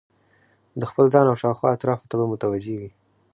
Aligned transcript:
د 0.79 0.81
خپل 0.89 1.05
ځان 1.13 1.25
او 1.29 1.35
شاوخوا 1.41 1.69
اطرافو 1.73 2.09
ته 2.11 2.15
به 2.19 2.25
متوجه 2.33 2.75
وي 2.79 2.91